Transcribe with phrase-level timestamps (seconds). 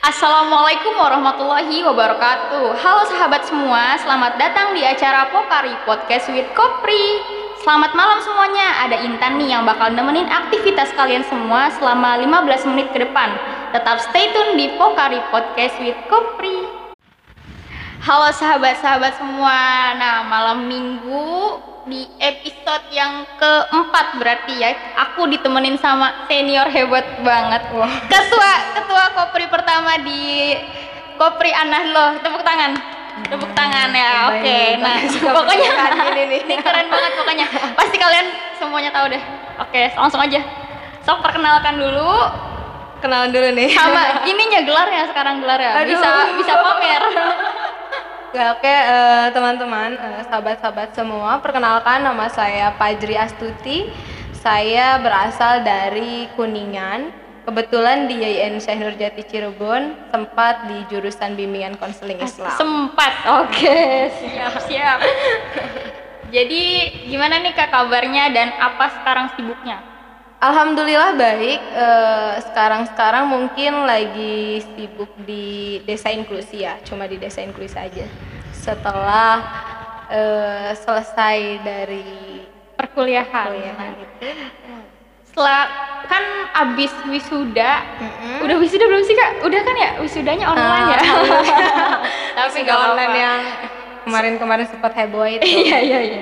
[0.00, 2.72] Assalamualaikum warahmatullahi wabarakatuh.
[2.72, 7.20] Halo sahabat semua, selamat datang di acara Pokari Podcast with Kopri.
[7.60, 12.88] Selamat malam semuanya, ada Intan nih yang bakal nemenin aktivitas kalian semua selama 15 menit
[12.96, 13.28] ke depan.
[13.76, 16.64] Tetap stay tune di Pokari Podcast with Kopri.
[18.00, 19.60] Halo sahabat-sahabat semua,
[20.00, 24.76] nah malam minggu di episode yang keempat berarti ya.
[25.08, 27.62] Aku ditemenin sama senior hebat banget.
[27.72, 27.94] Wah.
[28.10, 30.56] ketua ketua kopri pertama di
[31.16, 32.10] kopri anah loh.
[32.20, 32.76] Tepuk tangan.
[33.28, 34.12] Tepuk tangan ya.
[34.34, 34.96] Oke dulu, nah
[35.40, 35.70] pokoknya
[36.12, 36.40] ini nih.
[36.44, 37.46] ini keren banget pokoknya.
[37.76, 38.26] Pasti kalian
[38.60, 39.22] semuanya tahu deh.
[39.60, 40.40] Oke langsung aja.
[41.00, 42.12] Sok perkenalkan dulu.
[43.00, 43.72] Kenalan dulu nih.
[43.72, 45.72] sama ininya gelarnya sekarang gelarnya.
[45.80, 45.96] Aduh.
[45.96, 47.02] bisa bisa pamer
[48.30, 53.90] Ya, oke eh, teman-teman, eh, sahabat-sahabat semua, perkenalkan nama saya Pajri Astuti.
[54.38, 57.10] Saya berasal dari Kuningan.
[57.42, 62.54] Kebetulan di YIN Syekh Nurjati Cirebon, sempat di jurusan bimbingan konseling Islam.
[62.54, 63.78] Sempat, oke,
[64.22, 64.98] siap siap.
[66.30, 66.62] Jadi
[67.10, 69.89] gimana nih kak kabarnya dan apa sekarang sibuknya?
[70.40, 71.60] Alhamdulillah baik.
[71.60, 78.08] Eh, Sekarang-sekarang mungkin lagi sibuk di desa inklusi ya, cuma di desa inklusi aja.
[78.50, 79.36] Setelah
[80.08, 82.40] eh, selesai dari
[82.72, 83.52] Perkuliahan.
[83.52, 84.28] kuliahan itu,
[85.28, 85.68] Setelah
[86.08, 86.24] kan
[86.66, 88.40] abis wisuda, Mm-mm.
[88.40, 89.44] udah wisuda belum sih kak?
[89.44, 91.00] Udah kan ya wisudanya online ya?
[92.40, 93.40] Tapi nggak online yang
[94.08, 95.44] kemarin-kemarin sempat heboh itu.
[95.68, 96.20] Iya iya iya.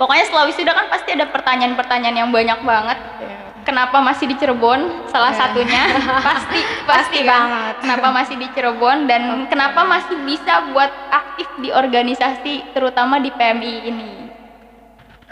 [0.00, 2.98] Pokoknya setelah wisuda kan pasti ada pertanyaan-pertanyaan yang banyak banget.
[3.20, 3.38] Iya.
[3.60, 5.04] Kenapa masih di Cirebon?
[5.06, 5.44] Salah Ya.
[5.44, 5.82] satunya
[6.32, 7.28] pasti pasti Pasti kan?
[7.44, 7.74] banget.
[7.84, 13.74] Kenapa masih di Cirebon dan kenapa masih bisa buat aktif di organisasi terutama di PMI
[13.84, 14.10] ini?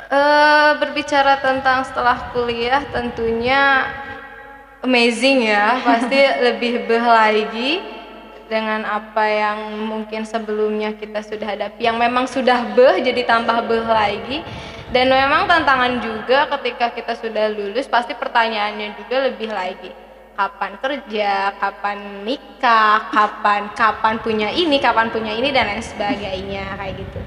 [0.08, 3.84] Eh, berbicara tentang setelah kuliah tentunya
[4.80, 6.16] amazing ya pasti
[6.47, 7.80] lebih beh lagi
[8.48, 13.86] dengan apa yang mungkin sebelumnya kita sudah hadapi yang memang sudah beh jadi tambah beh
[13.86, 14.41] lagi.
[14.88, 19.92] Dan memang tantangan juga ketika kita sudah lulus pasti pertanyaannya juga lebih lagi.
[20.32, 26.94] Kapan kerja, kapan nikah, kapan kapan punya ini, kapan punya ini dan lain sebagainya kayak
[27.04, 27.20] gitu.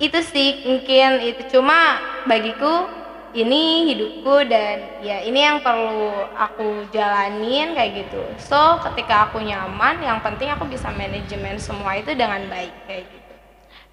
[0.00, 1.42] Itu sih mungkin itu.
[1.52, 2.88] Cuma bagiku
[3.30, 8.22] ini hidupku dan ya ini yang perlu aku jalanin kayak gitu.
[8.38, 13.32] So ketika aku nyaman yang penting aku bisa manajemen semua itu dengan baik kayak gitu.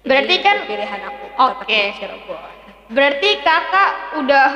[0.06, 1.82] Berarti Jadi, kan- pilihan aku Oke.
[1.98, 2.50] Cirebon.
[2.88, 3.90] Berarti kakak
[4.24, 4.48] udah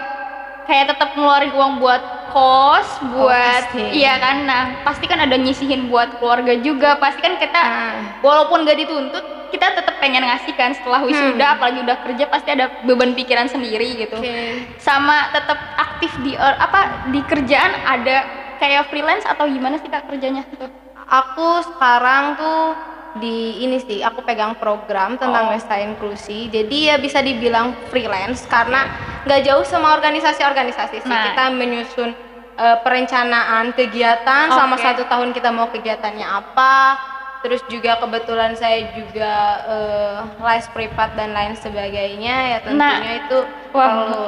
[0.65, 3.93] kayak tetap ngeluarin uang buat kos, buat pasti.
[3.95, 4.43] iya kan?
[4.43, 6.97] Nah pasti kan ada nyisihin buat keluarga juga.
[6.97, 7.95] Pasti kan kita Ah.
[8.21, 11.55] walaupun gak dituntut, kita tetap pengen ngasih kan setelah wisuda, Hmm.
[11.55, 14.17] apalagi udah kerja pasti ada beban pikiran sendiri gitu.
[14.17, 14.65] Oke.
[14.81, 18.25] Sama tetap aktif di or- apa di kerjaan ada
[18.57, 20.73] kayak freelance atau gimana sih kak kerjanya tuh?
[21.03, 22.73] aku sekarang tuh
[23.15, 25.21] di ini sih aku pegang program Oh.
[25.21, 28.89] tentang desa inklusi jadi ya bisa dibilang freelance karena
[29.23, 31.31] nggak jauh sama organisasi-organisasi sih Nah.
[31.31, 32.11] kita menyusun
[32.53, 34.85] eh, perencanaan kegiatan selama Oke.
[34.85, 36.97] satu tahun kita mau kegiatannya apa
[37.41, 39.33] terus juga kebetulan saya juga
[39.67, 43.21] eh, les privat dan lain sebagainya ya tentunya Nah.
[43.21, 43.39] itu
[43.73, 43.85] Wah.
[43.85, 44.25] perlu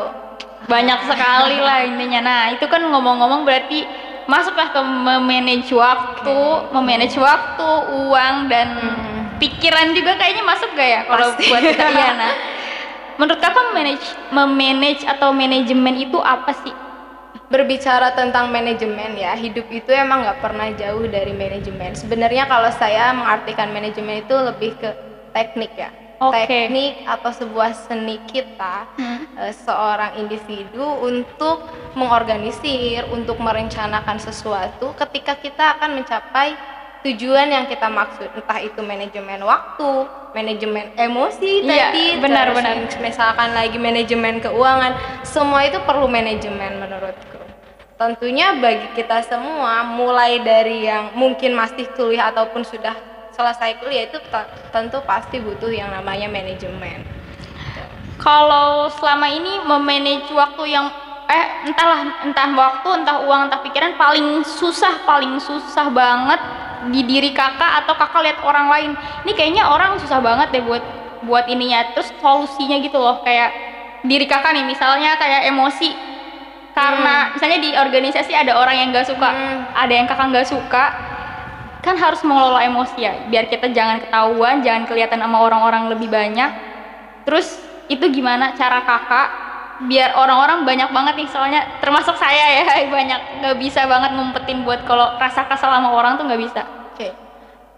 [0.65, 2.21] banyak sekali lah intinya.
[2.23, 3.85] Nah itu kan ngomong-ngomong berarti
[4.25, 6.41] masuklah ke memanage waktu,
[6.73, 9.41] memanage waktu, uang dan Hmm.
[9.41, 12.35] pikiran juga kayaknya masuk gak ya kalau buat kita iya nah.
[13.15, 16.75] Menurut kakak manage memanage atau manajemen itu apa sih?
[17.55, 23.15] berbicara tentang manajemen ya hidup itu emang nggak pernah jauh dari manajemen sebenarnya kalau saya
[23.15, 24.91] mengartikan manajemen itu lebih ke
[25.31, 25.93] teknik ya
[26.25, 26.45] Oke.
[26.45, 29.27] teknik atau sebuah seni kita Hmm.
[29.37, 36.55] eh, seorang individu untuk mengorganisir untuk merencanakan sesuatu ketika kita akan mencapai
[37.03, 39.91] tujuan yang kita maksud entah itu manajemen waktu
[40.33, 42.77] manajemen emosi Iya, tadi benar, terus benar.
[42.99, 44.93] misalkan lagi manajemen keuangan
[45.23, 47.37] semua itu perlu manajemen menurutku
[47.95, 52.97] tentunya bagi kita semua mulai dari yang mungkin masih kuliah ataupun sudah
[53.35, 57.03] selesai kuliah itu te- tentu pasti butuh yang namanya manajemen.
[58.23, 60.87] Kalau selama ini memanage waktu yang
[61.25, 66.39] eh entahlah entah waktu entah uang entah pikiran paling susah paling susah banget
[66.95, 68.91] di diri kakak atau kakak lihat orang lain.
[69.27, 70.85] Ini kayaknya orang susah banget deh buat
[71.27, 73.19] buat ininya terus solusinya gitu loh.
[73.27, 73.51] Kayak
[74.07, 75.91] diri kakak nih misalnya kayak emosi.
[76.75, 79.63] Karena misalnya di organisasi ada orang yang gak suka Hmm.
[79.79, 80.85] ada yang kakak nggak suka
[81.85, 86.51] kan harus mengelola emosi ya biar kita jangan ketahuan jangan kelihatan sama orang-orang lebih banyak.
[87.29, 87.61] Terus
[87.93, 89.29] itu gimana cara kakak?
[89.85, 92.65] Biar orang-orang banyak banget nih soalnya termasuk saya ya
[92.97, 96.63] banyak nggak bisa banget ngumpetin buat kalau rasa kesel sama orang tuh nggak bisa.
[96.97, 97.24] Oke.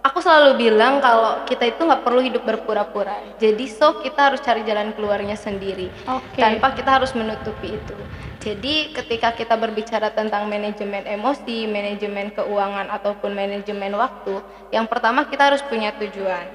[0.07, 3.19] Aku selalu bilang kalau kita itu nggak perlu hidup berpura-pura.
[3.43, 5.91] Jadi so kita harus cari jalan keluarnya sendiri.
[6.07, 6.39] Oke.
[6.39, 7.97] Tanpa kita harus menutupi itu.
[8.39, 14.39] Jadi ketika kita berbicara tentang manajemen emosi, manajemen keuangan ataupun manajemen waktu,
[14.71, 16.47] yang pertama kita harus punya tujuan.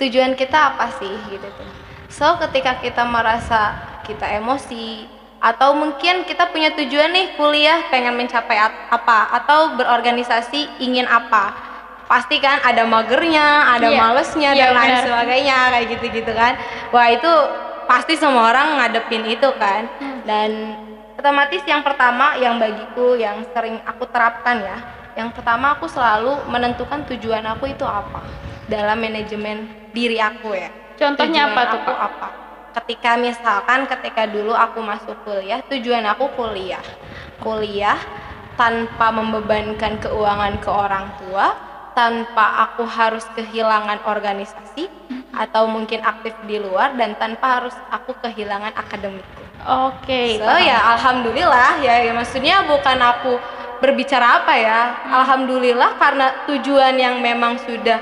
[0.00, 1.70] Tujuan kita apa sih gitu tuh.
[2.08, 3.76] So ketika kita merasa
[4.08, 5.04] kita emosi
[5.44, 8.56] atau mungkin kita punya tujuan nih kuliah pengen mencapai
[8.88, 11.67] apa atau berorganisasi ingin apa
[12.08, 13.98] pasti kan ada magernya, ada Iya.
[14.00, 15.04] malesnya Iya, dan lain benar.
[15.04, 16.52] sebagainya kayak gitu-gitu kan.
[16.88, 17.32] Wah itu
[17.84, 19.84] pasti semua orang ngadepin itu kan.
[20.00, 20.20] Hmm.
[20.24, 20.50] Dan
[21.14, 24.76] otomatis yang pertama yang bagiku yang sering aku terapkan ya,
[25.14, 28.24] yang pertama aku selalu menentukan tujuan aku itu apa
[28.66, 30.72] dalam manajemen diri aku ya.
[30.96, 31.98] Contohnya Tujuan apa tuh, Kak?
[32.00, 32.28] apa?
[32.68, 36.82] Ketika misalkan ketika dulu aku masuk kuliah, tujuan aku kuliah.
[37.38, 37.96] Kuliah
[38.54, 41.54] tanpa membebankan keuangan ke orang tua,
[41.98, 44.86] tanpa aku harus kehilangan organisasi
[45.34, 49.42] atau mungkin aktif di luar dan tanpa harus aku kehilangan akademikku.
[49.66, 50.62] oke So paham.
[50.62, 53.34] ya alhamdulillah ya, ya maksudnya bukan aku
[53.82, 54.80] berbicara apa ya.
[55.10, 57.98] Alhamdulillah karena tujuan yang memang sudah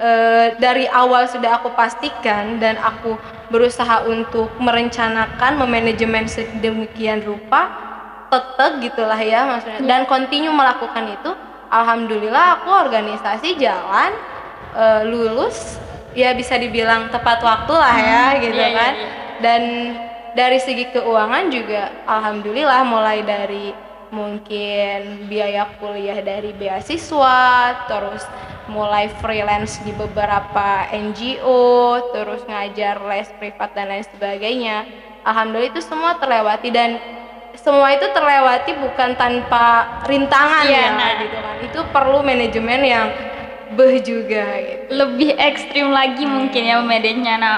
[0.00, 3.20] eh, dari awal sudah aku pastikan dan aku
[3.52, 7.88] berusaha untuk merencanakan memanajemen sedemikian rupa
[8.28, 11.32] tetap gitulah ya maksudnya dan continue melakukan itu
[11.68, 14.12] alhamdulillah aku organisasi jalan
[14.76, 15.76] eh, lulus
[16.16, 18.92] ya bisa dibilang tepat waktu lah ya gitu iya, iya, kan.
[18.94, 19.08] iya.
[19.38, 19.62] dan
[20.34, 23.72] dari segi keuangan juga alhamdulillah mulai dari
[24.08, 27.40] mungkin biaya kuliah dari beasiswa
[27.88, 28.24] terus
[28.68, 34.84] mulai freelance di beberapa NGO terus ngajar les privat dan lain sebagainya.
[35.24, 36.68] Alhamdulillah itu semua terlewati.
[36.68, 37.00] Dan
[37.58, 41.12] semua itu terlewati bukan tanpa rintangan Iya, ya nah.
[41.20, 41.54] gitu kan.
[41.66, 43.06] Itu perlu manajemen yang
[43.74, 44.82] beh juga gitu.
[44.94, 47.56] Lebih ekstrim lagi mungkin ya medenya nah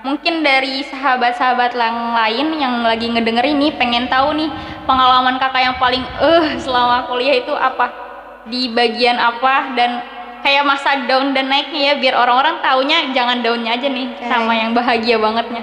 [0.00, 4.48] mungkin dari sahabat-sahabat yang lain yang lagi ngedenger ini pengen tahu nih
[4.88, 7.92] pengalaman kakak yang paling eh selama kuliah itu apa?
[8.48, 9.76] Di bagian apa?
[9.76, 10.00] Dan
[10.40, 14.24] kayak masa down dan naiknya ya biar orang-orang taunya jangan downnya aja nih Oke.
[14.24, 15.60] sama yang bahagia bangetnya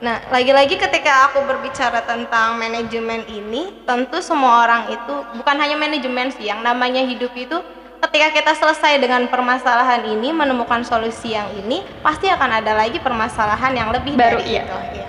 [0.00, 6.32] Nah, lagi-lagi ketika aku berbicara tentang manajemen ini, tentu semua orang itu bukan hanya manajemen
[6.32, 7.60] sih, yang namanya hidup itu
[8.08, 13.76] ketika kita selesai dengan permasalahan ini, menemukan solusi yang ini, pasti akan ada lagi permasalahan
[13.76, 14.64] yang lebih Baru, dari iya.
[14.64, 14.76] itu.
[14.96, 15.06] Iya.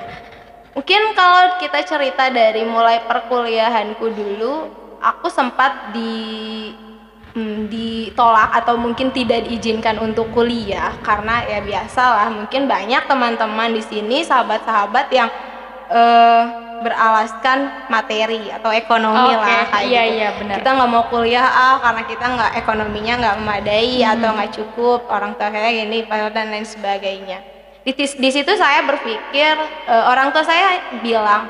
[0.75, 4.53] Mungkin kalau kita cerita dari mulai perkuliahanku dulu,
[4.99, 6.11] aku sempat di
[7.35, 13.83] hmm, ditolak atau mungkin tidak diizinkan untuk kuliah karena ya biasalah mungkin banyak teman-teman di
[13.83, 15.29] sini sahabat-sahabat yang
[15.91, 16.43] eh,
[16.81, 20.17] beralaskan materi atau ekonomi Oke, lah kayak iya, gitu.
[20.17, 20.55] iya, benar.
[20.59, 24.13] Kita nggak mau kuliah ah karena kita nggak ekonominya nggak memadai Hmm.
[24.17, 27.39] atau nggak cukup orang tua saya gini dan lain sebagainya.
[27.85, 29.53] Di, di situ saya berpikir
[29.85, 31.45] eh, orang tua saya bilang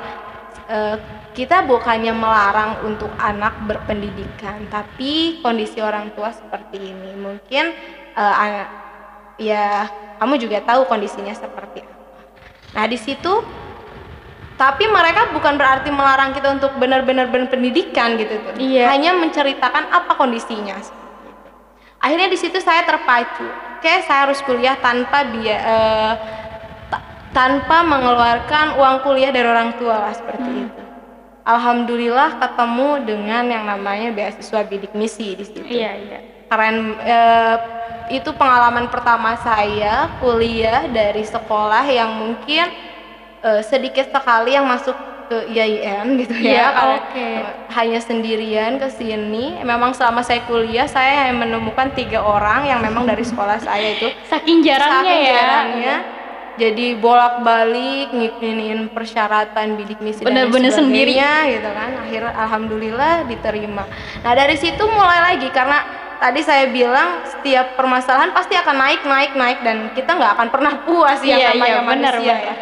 [0.67, 7.71] eh, kita bukannya melarang untuk anak berpendidikan, tapi kondisi orang tua seperti ini mungkin
[8.15, 8.67] eh, anak
[9.39, 9.87] ya
[10.19, 11.95] kamu juga tahu kondisinya seperti apa.
[12.75, 13.33] Nah di situ
[14.59, 18.53] tapi mereka bukan berarti melarang kita untuk benar-benar berpendidikan gitu tuh.
[18.61, 18.93] Iya.
[18.93, 20.77] Hanya menceritakan apa kondisinya.
[21.97, 23.41] Akhirnya di situ saya terpacu.
[23.81, 26.13] Oke, saya harus kuliah tanpa biaya eh,
[26.93, 30.65] ta- tanpa mengeluarkan uang kuliah dari orang tua lah seperti Hmm.
[30.69, 30.81] itu.
[31.41, 35.65] Alhamdulillah ketemu dengan yang namanya beasiswa bidik misi di situ.
[35.65, 36.19] Iya iya.
[36.51, 37.55] Keren eh,
[38.13, 42.69] itu pengalaman pertama saya kuliah dari sekolah yang mungkin
[43.41, 44.93] eh, sedikit sekali yang masuk
[45.31, 46.75] ke IAIN gitu ya.
[46.75, 47.29] Karena oke.
[47.71, 53.23] hanya sendirian ke sini memang selama saya kuliah saya menemukan tiga orang yang memang dari
[53.23, 54.11] sekolah saya itu.
[54.27, 55.95] Saking jarangnya Saking ya jarangnya,
[56.55, 61.15] jadi bolak-balik ngikutin persyaratan bidik misi Bener-bener sendiri.
[61.15, 63.83] sebagainya, gitu kan akhirnya alhamdulillah diterima
[64.19, 65.79] nah dari situ mulai lagi karena
[66.17, 70.73] tadi saya bilang setiap permasalahan pasti akan naik naik naik dan kita nggak akan pernah
[70.83, 72.45] puas Iya, ya namanya iya, manusia bener.
[72.45, 72.55] ya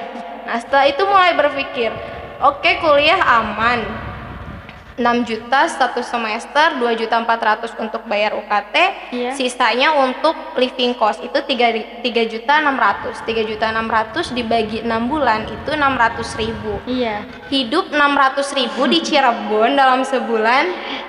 [0.48, 1.92] nah setelah itu mulai berpikir
[2.40, 3.80] oke kuliah aman
[5.00, 8.76] 6 juta satu semester 2 juta 400 untuk bayar UKT
[9.10, 9.32] Iya.
[9.32, 15.48] sisanya untuk living cost itu 3, 3 juta 600 3 juta 600 dibagi 6 bulan
[15.48, 15.80] itu 600
[16.36, 18.04] ribu iya hidup 600
[18.54, 20.66] ribu di Cirebon dalam sebulan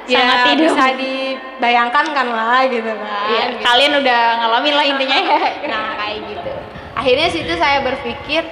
[0.07, 0.71] Sangat ya hidup.
[0.71, 3.63] bisa dibayangkan kan lah gitu kan Iya, Gitu.
[3.63, 5.39] kalian udah ngalamin lah intinya ya
[5.73, 6.53] nah kayak gitu
[6.93, 8.43] akhirnya situ saya berpikir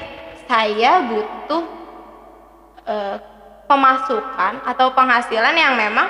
[0.44, 1.62] saya butuh
[2.84, 3.16] eh,
[3.68, 6.08] pemasukan atau penghasilan yang memang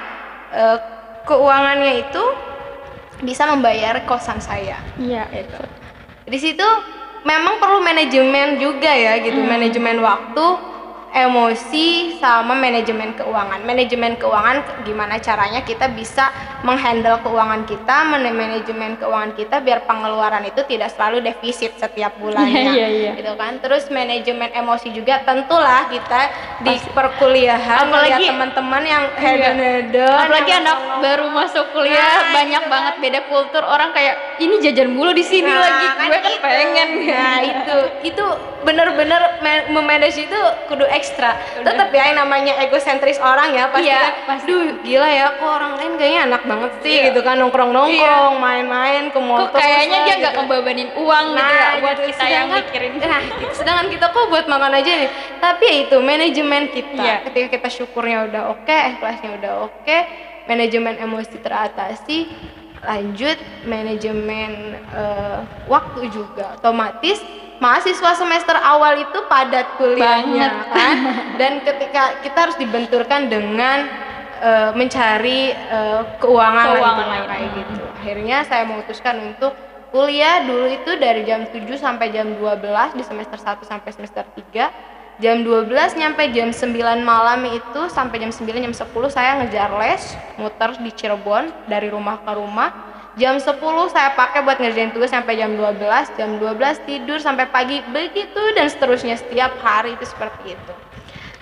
[0.51, 0.79] eh,
[1.27, 2.23] keuangannya itu
[3.21, 5.59] bisa membayar kosan saya Iya, itu.
[6.25, 6.65] di situ
[7.27, 9.51] memang perlu manajemen juga ya gitu Hmm.
[9.51, 10.47] manajemen waktu
[11.11, 16.29] emosi sama manajemen keuangan manajemen keuangan gimana caranya kita bisa
[16.61, 22.53] menghandle keuangan kita man- manajemen keuangan kita biar pengeluaran itu tidak selalu defisit setiap bulannya
[22.69, 23.11] Iya, iya, iya.
[23.15, 26.21] gitu kan terus manajemen emosi juga tentulah kita
[26.61, 26.91] di Pasti.
[26.93, 29.19] perkuliahan Apalagi- teman-teman yang Iya.
[29.19, 33.91] hedon-hedon Apalagi yang anak ngomong- baru masuk kuliah Nah, banyak gitu banget beda kultur orang
[33.91, 36.43] kayak ini jajan mulu di sini Nah, lagi gue kan itu.
[36.43, 38.25] pengen nah itu itu
[38.59, 41.65] bener-bener ma- memanage itu kudu ekstra Udah.
[41.65, 44.47] tetap ya yang namanya egosentris orang ya pasti Iya, kan pasti.
[44.47, 47.05] duh gila ya kok orang lain kayaknya enak banget sih Iya.
[47.09, 50.43] gitu kan nongkrong nongkrong main-main ke mall kok kayaknya dia nggak gitu.
[50.43, 52.09] ngebebanin uang gitu ya buat gitu.
[52.11, 53.21] kita yang mikirin nah
[53.55, 57.17] sedangkan kita kok buat makan aja nih tapi ya itu manajemen kita Iya.
[57.25, 59.99] ketika kita syukurnya udah oke ikhlasnya udah oke
[60.45, 62.19] manajemen emosi teratasi
[62.79, 64.51] lanjut manajemen
[64.91, 67.19] eh, waktu juga otomatis
[67.59, 70.97] mahasiswa semester awal itu padat kuliahnya kan?
[71.41, 73.87] Dan ketika kita harus dibenturkan dengan
[74.43, 77.27] eh, mencari eh, keuangan, lah Keuangan lain.
[77.29, 77.83] kayak gitu.
[77.99, 79.53] Akhirnya saya memutuskan untuk
[79.89, 85.19] kuliah dulu itu dari jam 7 sampai jam 12 di semester 1 sampai semester 3
[85.19, 90.15] jam 12 nyampe jam 9 malam itu sampai jam 9 jam 10 saya ngejar les
[90.39, 92.71] muter di Cirebon dari rumah ke rumah
[93.19, 93.59] jam 10
[93.91, 95.75] saya pakai buat ngerjain tugas sampai jam 12
[96.15, 100.73] jam 12 tidur sampai pagi begitu dan seterusnya setiap hari itu seperti itu.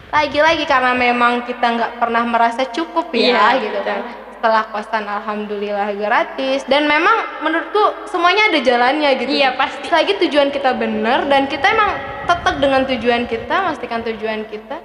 [0.08, 4.00] Lagi-lagi karena memang kita nggak pernah merasa cukup ya Iya, gitu kan.
[4.36, 9.30] setelah kosan alhamdulillah gratis dan memang menurutku semuanya ada jalannya gitu.
[9.36, 9.84] Iya, pasti.
[9.90, 11.92] selagi tujuan kita benar dan kita emang
[12.24, 14.80] tetap dengan tujuan kita pastikan tujuan kita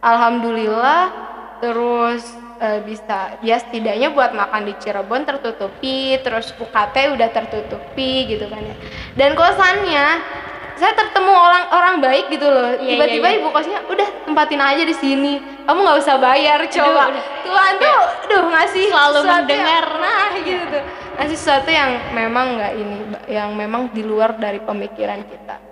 [0.00, 1.10] alhamdulillah
[1.58, 2.22] terus
[2.58, 8.62] eh, bisa ya setidaknya buat makan di Cirebon tertutupi terus UKT udah tertutupi gitu kan
[8.62, 8.74] ya
[9.14, 10.06] dan kosannya
[10.74, 13.40] saya tertemu orang orang baik gitu loh Iya, tiba-tiba iya, iya.
[13.40, 17.24] ibu kosnya udah tempatin aja di sini kamu nggak usah bayar coba udah.
[17.46, 19.84] Tuhan tuh duh ngasih Selalu mendengar.
[19.86, 20.78] yang, nah gitu
[21.14, 22.96] ngasih sesuatu yang memang nggak ini
[23.30, 25.62] yang memang di luar dari pemikiran kita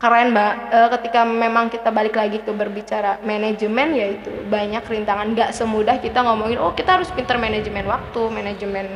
[0.00, 5.52] keren mbak Eh, ketika memang kita balik lagi ke berbicara manajemen yaitu banyak rintangan nggak
[5.52, 8.86] semudah kita ngomongin oh kita harus pinter manajemen waktu manajemen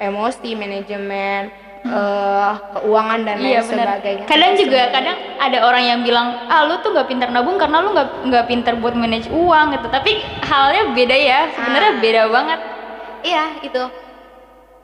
[0.00, 1.52] emosi manajemen
[1.84, 6.64] eh, keuangan dan lain Iya sebagainya Kadang Nggak juga kadang ada orang yang bilang, ah
[6.64, 9.86] lu tuh nggak pintar nabung karena lu nggak nggak pintar buat manage uang gitu.
[9.92, 12.00] Tapi halnya beda ya, sebenarnya Ah.
[12.02, 12.60] beda banget.
[13.22, 13.82] Iya itu.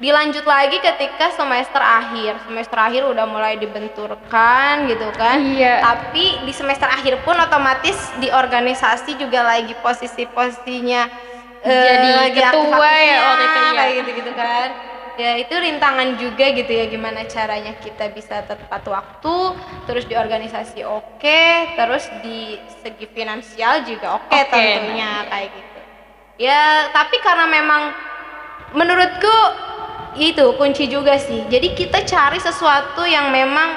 [0.03, 2.35] Dilanjut lagi ketika semester akhir.
[2.51, 5.39] Semester akhir udah mulai dibenturkan gitu kan.
[5.39, 5.79] Iya.
[5.79, 11.31] Tapi di semester akhir pun otomatis di organisasi juga lagi posisi-posisinya
[11.63, 13.71] Jadi lagi ketua ya waktu itu, iya.
[13.79, 14.69] kayak gitu-gitu kan.
[15.13, 19.37] Ya itu rintangan juga gitu ya gimana caranya kita bisa tepat waktu,
[19.87, 21.43] terus di organisasi oke,
[21.79, 25.81] terus di segi finansial juga oke Oke, tentunya nah, kayak gitu.
[26.43, 27.95] Ya, tapi karena memang
[28.73, 29.37] menurutku
[30.15, 31.47] itu kunci juga sih.
[31.47, 33.69] Jadi kita cari sesuatu yang memang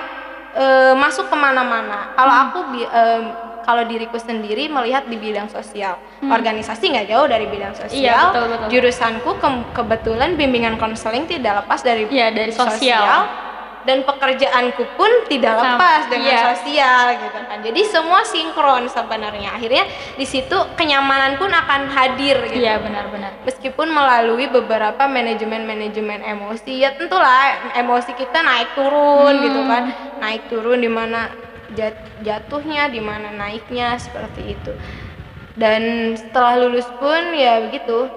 [0.51, 2.13] eh, masuk ke mana-mana.
[2.13, 3.24] Kalau aku bi- em,
[3.62, 7.98] kalau diriku sendiri melihat di bidang sosial, organisasi nggak jauh dari bidang sosial.
[7.98, 8.68] Iya, betul, betul.
[8.70, 13.25] Jurusanku ke- kebetulan bimbingan konseling tidak lepas dari Iya, dari sosial.
[13.86, 16.44] Dan pekerjaanku pun tidak Sama, lepas dengan iya.
[16.51, 17.58] sosial gitu kan.
[17.62, 19.54] Jadi semua sinkron sebenarnya.
[19.54, 23.32] Akhirnya di situ kenyamanan pun akan hadir gitu Iya benar-benar.
[23.42, 29.44] meskipun melalui beberapa manajemen-manajemen emosi ya tentulah emosi kita naik turun Hmm.
[29.44, 29.84] gitu kan
[30.18, 31.30] naik turun di mana
[31.72, 34.74] jat- jatuhnya di mana naiknya seperti itu
[35.54, 35.82] dan
[36.15, 38.10] setelah lulus pun ya begitu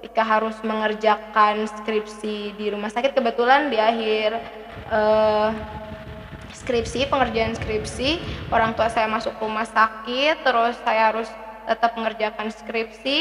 [0.00, 4.34] ketika harus mengerjakan skripsi di rumah sakit kebetulan di akhir
[4.92, 5.48] eh,
[6.52, 8.20] skripsi pengerjaan skripsi
[8.52, 11.26] orang tua saya masuk rumah sakit terus saya harus
[11.64, 13.18] tetap mengerjakan skripsi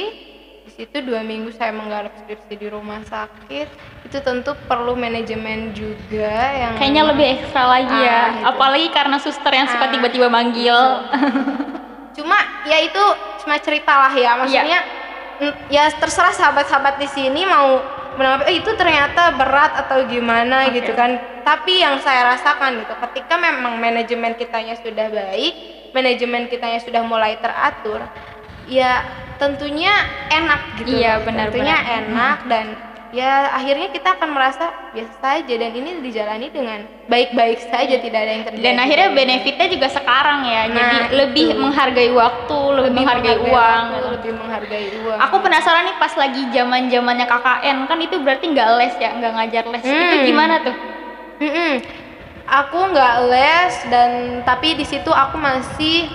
[0.62, 3.66] di situ dua minggu saya menggarap skripsi di rumah sakit
[4.06, 8.14] itu tentu perlu manajemen juga yang Kayaknya lebih ekstra lagi ya.
[8.14, 8.46] Ah, gitu.
[8.46, 10.78] Apalagi karena suster yang suka Ah, tiba-tiba manggil.
[12.12, 12.38] cuma
[12.68, 13.04] ya itu
[13.42, 14.80] cuma cerita lah ya maksudnya
[15.40, 17.80] mm, ya terserah sahabat-sahabat di sini mau
[18.12, 20.82] menanggapi "Eh, itu ternyata berat atau gimana Oke.
[20.82, 25.54] gitu kan tapi yang saya rasakan gitu ketika memang manajemen kitanya sudah baik
[25.92, 28.04] manajemen kitanya sudah mulai teratur
[28.68, 29.02] ya
[29.36, 29.90] tentunya
[30.30, 31.98] enak gitu Iya, benar, tentunya benar.
[32.06, 32.66] enak dan
[33.12, 38.32] ya akhirnya kita akan merasa biasa saja dan ini dijalani dengan baik-baik saja tidak ada
[38.32, 38.64] yang terjadi.
[38.64, 41.14] Dan akhirnya benefitnya juga sekarang ya Nah, jadi itu.
[41.20, 43.84] lebih menghargai waktu lebih, menghargai, uang.
[43.92, 45.18] waktu, lebih menghargai uang.
[45.22, 49.32] Aku penasaran nih pas lagi zaman zamannya KKN kan itu berarti nggak les ya nggak
[49.36, 49.84] ngajar les.
[49.84, 50.24] Itu Hmm.
[50.24, 50.76] gimana tuh?
[51.42, 51.74] Mm-mm.
[52.48, 56.08] Aku nggak les dan tapi di situ aku masih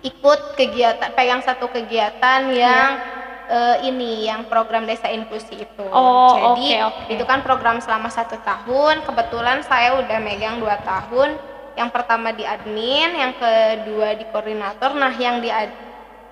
[0.00, 3.17] ikut kegiatan pegang satu kegiatan yang
[3.48, 5.84] eh, ini yang program desa inklusi itu.
[5.88, 7.02] Oh, Jadi oke, oke.
[7.16, 9.02] itu kan program selama satu tahun.
[9.08, 11.40] Kebetulan saya udah megang dua tahun.
[11.74, 14.92] Yang pertama di admin, yang kedua di koordinator.
[14.98, 15.48] Nah yang di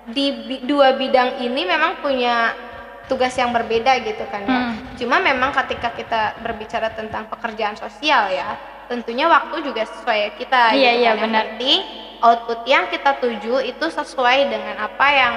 [0.07, 2.55] di bi- dua bidang ini memang punya
[3.07, 4.59] tugas yang berbeda gitu kan ya.
[4.71, 4.75] Hmm.
[4.99, 8.59] Cuma memang ketika kita berbicara tentang pekerjaan sosial ya,
[8.91, 10.75] tentunya waktu juga sesuai kita.
[10.75, 11.01] Iya, gitu iya, kan.
[11.01, 11.43] Yang benar.
[11.55, 11.79] penting
[12.17, 15.33] output yang kita tuju itu sesuai dengan apa yang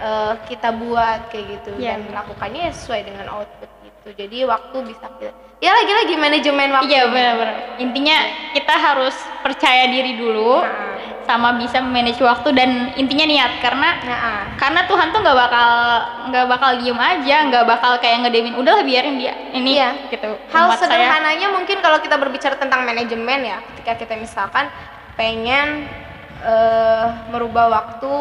[0.00, 1.94] eh, kita buat kayak gitu Iya.
[1.94, 4.08] dan melakukannya ya sesuai dengan output gitu.
[4.16, 6.88] Jadi waktu bisa kita ya lagi-lagi manajemen waktu.
[6.88, 8.16] iya benar-benar intinya
[8.56, 10.96] kita harus percaya diri dulu Nah,
[11.28, 14.42] sama bisa manage waktu dan intinya niat karena nah, ah.
[14.56, 15.68] karena Tuhan tuh nggak bakal
[16.26, 20.08] nggak bakal diem aja nggak bakal kayak ngedemin udahlah biarin dia ini Iya.
[20.08, 24.64] gitu Hal Umat saya- sederhananya mungkin kalau kita berbicara tentang manajemen ya, ketika kita misalkan
[25.14, 25.86] pengen
[26.42, 28.12] eh, merubah waktu,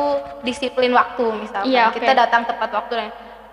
[0.41, 1.97] disiplin waktu misalkan, Iya, oke.
[1.97, 3.09] kita datang tepat waktu dan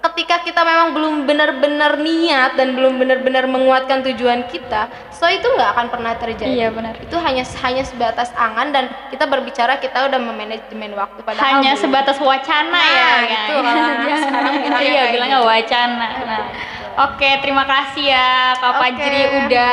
[0.06, 5.66] ketika kita memang belum benar-benar niat dan belum benar-benar menguatkan tujuan kita, so itu nggak
[5.68, 6.46] akan pernah terjadi.
[6.48, 11.58] iya benar Itu hanya hanya sebatas angan dan kita berbicara kita udah memanajemen waktu padahal
[11.58, 11.82] hanya belum.
[11.82, 13.74] sebatas wacana Nah, ya itu kan?
[13.74, 15.50] anak sekarang bilangnya iya bilangnya gitu.
[15.50, 16.42] wacana nah
[17.04, 18.78] oke terima kasih ya Kak Oke.
[18.80, 19.72] Fajri udah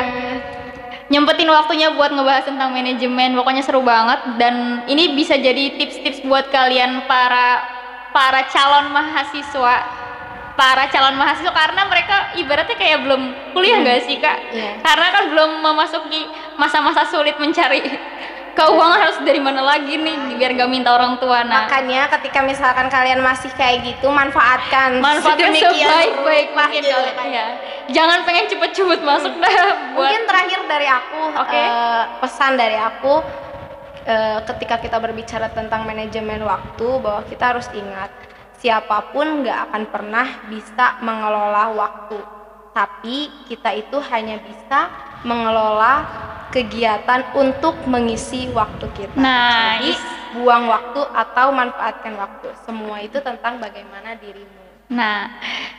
[1.14, 3.38] nyempetin waktunya buat ngebahas tentang manajemen.
[3.38, 4.42] Pokoknya seru banget.
[4.42, 7.62] Dan ini bisa jadi tips-tips buat kalian para
[8.10, 10.02] para calon mahasiswa.
[10.54, 13.22] Para calon mahasiswa karena mereka ibaratnya kayak belum
[13.58, 14.38] kuliah nggak sih kak?
[14.54, 14.86] Iya.
[14.86, 16.30] karena kan belum memasuki
[16.62, 17.82] masa-masa sulit mencari
[18.54, 22.88] keuangan harus dari mana lagi nih biar gak minta orang tua nah Makanya ketika misalkan
[22.88, 27.00] kalian masih kayak gitu, manfaatkan manfaatnya sedemikian sebaik-baik mungkin gitu.
[27.34, 27.46] ya.
[27.90, 29.54] Jangan pengen cepet-cepet masuk dah
[29.98, 31.58] buat Mungkin terakhir dari aku, Oke.
[31.58, 33.14] eh, pesan dari aku,
[34.06, 38.14] eh, ketika kita berbicara tentang manajemen waktu, bahwa kita harus ingat,
[38.62, 42.20] siapa pun nggak akan pernah bisa mengelola waktu,
[42.72, 44.88] tapi kita itu hanya bisa
[45.24, 46.06] mengelola
[46.54, 49.18] kegiatan untuk mengisi waktu kita.
[49.18, 49.98] Nah, Jadi
[50.38, 52.54] buang waktu atau manfaatkan waktu.
[52.62, 54.62] Semua itu tentang bagaimana dirimu.
[54.94, 55.34] Nah,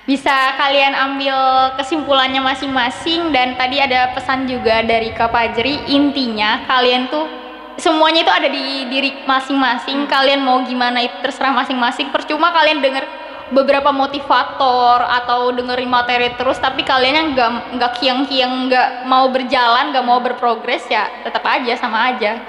[0.09, 1.37] bisa kalian ambil
[1.79, 7.29] kesimpulannya masing-masing dan tadi ada pesan juga dari Kak Fajri, intinya kalian tuh
[7.79, 10.11] semuanya itu ada di diri masing-masing.
[10.11, 12.11] Kalian mau gimana itu terserah masing-masing.
[12.11, 13.07] Percuma kalian denger
[13.53, 20.07] beberapa motivator atau dengerin materi terus tapi kalian nggak nggak kiang-kiang nggak mau berjalan nggak
[20.07, 22.41] mau berprogres ya tetap aja sama aja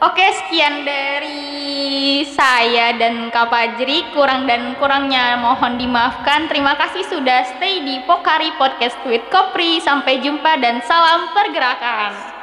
[0.00, 4.08] Oke, sekian dari saya dan Kak Fajri.
[4.16, 6.48] Kurang dan kurangnya mohon dimaafkan.
[6.48, 9.76] Terima kasih sudah stay di Pokari Podcast with Kopri.
[9.76, 12.39] Sampai jumpa dan salam pergerakan.